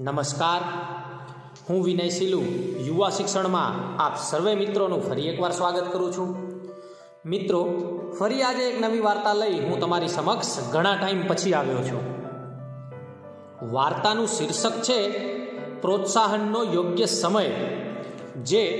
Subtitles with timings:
[0.00, 0.62] નમસ્કાર.
[1.70, 2.42] હું વિનય સિલુ,
[2.86, 6.36] યુવા શિક્ષણમાં આપ સર્વે મિત્રોનું ફરી એકવાર સ્વાગત કરું છું.
[7.26, 7.64] મિત્રો,
[8.18, 12.02] ફરી આજે એક નવી વાર્તા લઈ હું તમારી સમક્ષ ઘણા ટાઈમ પછી આવ્યો છું.
[13.72, 15.08] વાર્તાનું શીર્ષક છે,
[15.80, 17.48] પ્રોત્સાહનનો યોગ્ય સમય,
[18.42, 18.70] જે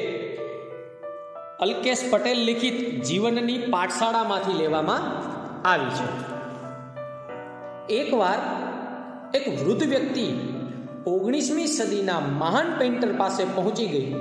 [1.60, 5.00] અલ્કેશ પટેલ લિખિત જીવનની પાઠશાળામાંથી લેવામાં
[5.68, 6.08] આવી છે.
[7.88, 8.38] એકવાર
[9.34, 10.55] એક વૃદ્ધ વ્યક્તિ
[11.06, 14.14] ઓગણીસમી સદીના મહાન પેઇન્ટર પાસે પહોંચી ગઈ.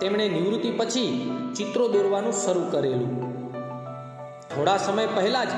[0.00, 3.32] તેમણે નિવૃત્તિ પછી ચિત્રો દોરવાનું શરૂ કરેલું.
[4.48, 5.48] થોડા સમય પહેલા જ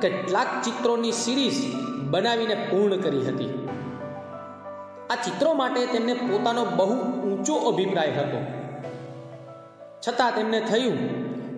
[0.00, 1.74] કેટલાક ચિત્રોની સિરીઝ
[2.10, 3.68] બનાવીને પૂર્ણ કરી હતી.
[5.10, 6.94] આ ચિત્રો માટે તેમને પોતાનો બહુ
[7.30, 8.44] ઊંચો અભિપ્રાય હતો.
[10.08, 10.98] છતાં તેમને થયું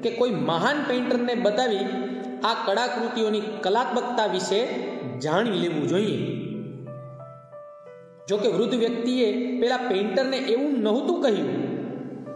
[0.00, 1.78] કે કોઈ મહાન પેઇન્ટરને બતાવી
[2.44, 6.41] આ કળાકૃતિઓની કલાત્મકતા વિશે જાણી લેવું જોઈએ.
[8.28, 9.26] જો કે વૃદ્ધ વ્યક્તિએ
[9.60, 11.50] પેલા પેઇન્ટરને એવું નહોતું કહ્યું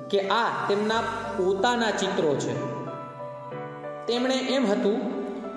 [0.08, 1.02] કે આ તેમના
[1.36, 2.54] પોતાના ચિત્રો છે.
[4.06, 4.96] તેમણે એમ હતું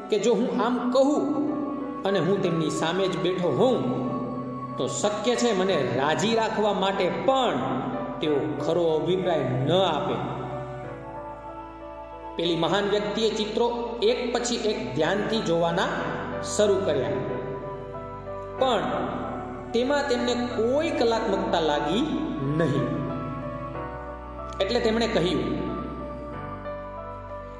[0.10, 1.24] કે જો હું આમ કહું
[2.06, 3.78] અને હું તેમની સામે જ બેઠો હોઉં,
[4.78, 7.58] તો શક્ય છે મને રાજી રાખવા માટે પણ
[8.22, 10.16] તેઓ ખરો અભિપ્રાય ન આપે.
[12.36, 15.88] પેલી મહાન વ્યક્તિએ ચિત્રો એક પછી એક ધ્યાનથી જોવાના
[16.44, 17.18] શરૂ કર્યા.
[18.60, 18.84] પણ
[19.74, 22.04] તેમાં તેમને કોઈ કલાત્મકતા લાગી
[22.58, 22.88] નહીં.
[24.60, 25.44] એટલે તેમણે કહ્યું,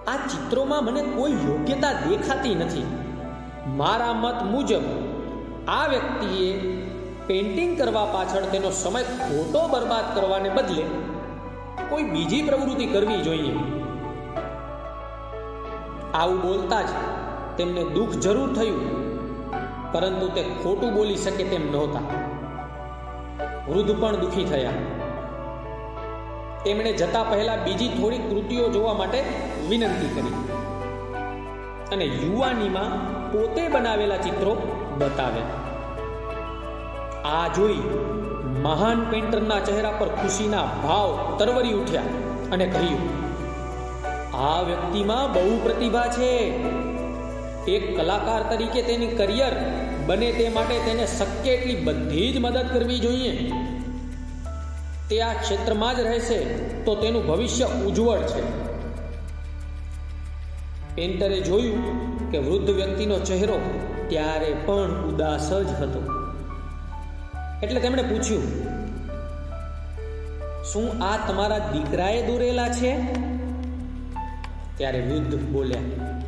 [0.08, 2.88] આ ચિત્રોમાં મને કોઈ યોગ્યતા દેખાતી નથી.
[3.68, 4.86] મારા મત મુજબ,
[5.68, 6.48] આ વ્યક્તિએ
[7.28, 10.86] પેઇન્ટિંગ કરવા પાછળ તેનો સમય ખોટો બરબાદ કરવાને બદલે
[11.90, 13.54] કોઈ બીજી પ્રવૃત્તિ કરવી જોઈએ.
[16.14, 16.90] આવું બોલતા જ
[17.58, 18.99] તેમને દુઃખ જરૂર થયું.
[19.92, 22.06] પરંતુ તે ખોટું બોલી શકે તેમ નહોતા.
[23.68, 24.74] વૃદ્ધ પણ દુઃખી થયા.
[26.66, 29.20] તેમણે જતા પહેલા બીજી થોડી કૃતિઓ જોવા માટે
[29.70, 30.36] વિનંતી કરી.
[31.92, 32.92] અને યુવાનીમાં
[33.32, 34.54] પોતે બનાવેલા ચિત્રો
[34.98, 35.58] બતાવ્યા
[37.32, 37.80] આ જોઈ
[38.62, 42.02] મહાન પેન્ટરના ચહેરા પર ખુશીના ભાવ તરવરી ઉઠ્યા
[42.52, 43.02] અને કહ્યું,
[44.36, 46.32] આ વ્યક્તિમાં બહુ પ્રતિભા છે.
[47.68, 49.56] એક કલાકાર તરીકે તેની કરિયર
[50.06, 53.52] બને તે માટે તેને શક્ય એટલી બધી જ મદદ કરવી જોઈએ.
[55.10, 56.40] તે આ ક્ષેત્રમાં જ રહેશે
[56.84, 58.44] તો તેનું ભવિષ્ય ઉજ્જવળ છે.
[60.96, 63.60] પેન્ટરે જોયું કે વૃદ્ધ વ્યક્તિનો ચહેરો
[64.10, 66.02] ત્યારે પણ ઉદાસ જ હતો.
[67.64, 68.46] એટલે તેમણે પૂછ્યું,
[70.64, 72.92] શું આ તમારા દીકરાએ દોરેલા છે?
[74.78, 76.19] ત્યારે વૃદ્ધ બોલ્યા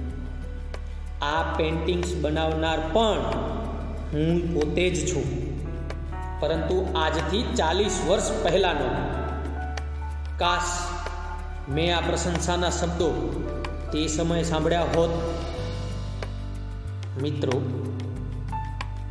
[1.22, 3.20] આ પેન્ટિંગ્સ બનાવનાર પણ
[4.14, 5.24] હું પોતે જ છું.
[6.40, 8.90] પરંતુ આજથી ચાલીસ વર્ષ પહેલાનો.
[10.38, 10.62] કાશ
[11.72, 13.10] મેં આ પ્રશંસાના શબ્દો
[13.94, 15.10] તે સમયે સાંભળ્યા હોત.
[17.22, 17.62] મિત્રો,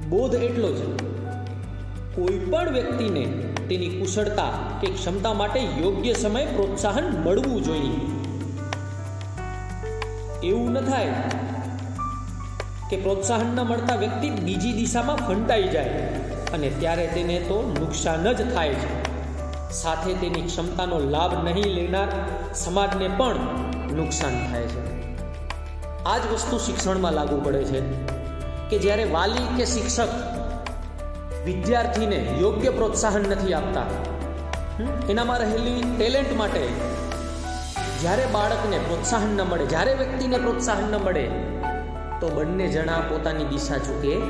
[0.09, 1.01] બોધ એટલો જ.
[2.17, 3.27] કોઈ પણ વ્યક્તિને
[3.69, 4.51] તેની કુશળતા
[4.81, 8.21] કે ક્ષમતા માટે યોગ્ય સમય પ્રોત્સાહન મળવું જોઈએ.
[10.49, 11.09] એવું ન થાય
[12.91, 15.91] કે પ્રોત્સાહન ન મળતા વ્યક્તિ બીજી દિશામાં ફંટાઈ જાય
[16.55, 18.89] અને ત્યારે તેને તો નુકસાન જ થાય છે.
[19.73, 22.09] સાથે તેની ક્ષમતાનો લાભ નહીં લેનાર
[22.55, 23.37] સમાજને પણ
[23.97, 24.81] નુકસાન થાય છે.
[26.05, 27.81] આ જ વસ્તુ શિક્ષણમાં લાગુ પડે છે
[28.71, 30.11] કે જ્યારે વાલી કે શિક્ષક
[31.45, 33.87] વિદ્યાર્થીને યોગ્ય પ્રોત્સાહન નથી આપતા
[35.11, 36.67] એનામાં રહેલી ટેલેન્ટ માટે
[38.03, 41.25] જ્યારે બાળકને પ્રોત્સાહન ન મળે, જ્યારે વ્યક્તિને પ્રોત્સાહન ન મળે
[42.21, 44.21] તો બંને જણા પોતાની દિશા ચૂકે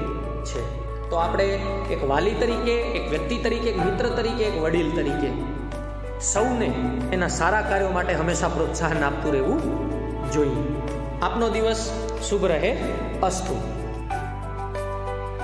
[0.44, 0.90] છે.
[1.10, 1.44] તો આપણે
[1.90, 5.30] એક વાલી તરીકે, એક વ્યક્તિ તરીકે, એક મિત્ર તરીકે, એક વડીલ તરીકે
[6.20, 6.74] સૌને
[7.12, 9.60] એના સારા કાર્યો માટે હંમેશા પ્રોત્સાહન આપતું રહેવું
[10.32, 10.82] જોઈએ.
[11.22, 11.90] આપનો દિવસ
[12.28, 12.76] શુભ રહે.
[13.22, 13.79] અસ્તુ.